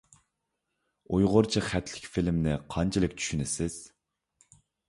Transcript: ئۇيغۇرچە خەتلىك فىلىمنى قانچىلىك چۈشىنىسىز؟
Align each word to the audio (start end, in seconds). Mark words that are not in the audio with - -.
ئۇيغۇرچە 1.17 1.63
خەتلىك 1.67 2.09
فىلىمنى 2.15 2.57
قانچىلىك 2.77 3.17
چۈشىنىسىز؟ 3.21 3.81